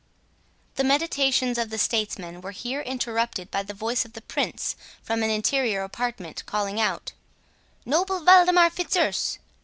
The 0.77 0.83
meditations 0.83 1.59
of 1.59 1.69
the 1.69 1.77
statesman 1.77 2.41
were 2.41 2.49
here 2.53 2.81
interrupted 2.81 3.51
by 3.51 3.61
the 3.61 3.75
voice 3.75 4.03
of 4.03 4.13
the 4.13 4.21
Prince 4.23 4.75
from 5.03 5.21
an 5.21 5.29
interior 5.29 5.83
apartment, 5.83 6.43
calling 6.47 6.79
out, 6.81 7.11
"Noble 7.85 8.19
Waldemar 8.19 8.71
Fitzurse!" 8.71 9.37